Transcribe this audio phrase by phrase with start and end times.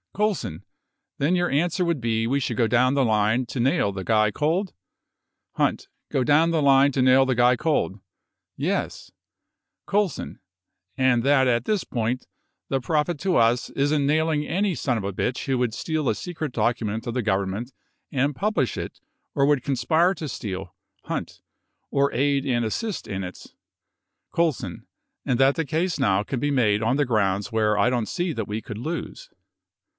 [0.17, 0.57] C.
[1.19, 4.29] Then your answer would be we should go down the line to nail the guy
[4.29, 4.73] cold?
[5.59, 5.87] H.
[6.11, 7.99] Go down the line to nail the guy cold;
[8.57, 9.11] yes...
[9.89, 10.23] C.
[10.97, 12.27] And that, at this point,
[12.67, 16.09] the profit to us is in nailing any son of a bitch who would steal
[16.09, 17.71] a secret document of the Gov ernment
[18.11, 18.99] and publish it
[19.33, 20.75] or would conspire to steal...
[21.09, 21.41] H
[21.89, 23.53] or aid and assist in its...
[24.35, 24.61] C.
[25.25, 28.33] And that the case now can be made on the grounds where I don't see
[28.33, 29.29] that we could lose.